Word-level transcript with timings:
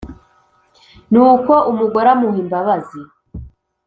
Ni 1.11 1.19
uko 1.29 1.53
umugore 1.71 2.07
amuha 2.13 2.37
imbabazi 2.43 2.99